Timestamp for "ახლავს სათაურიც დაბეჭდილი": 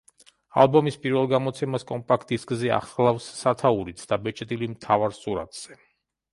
2.79-4.75